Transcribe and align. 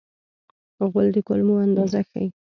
غول 0.91 1.07
د 1.15 1.17
کولمو 1.27 1.55
اندازه 1.65 1.99
ښيي. 2.09 2.27